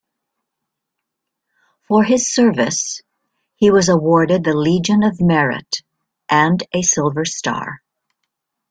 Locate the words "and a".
6.27-6.81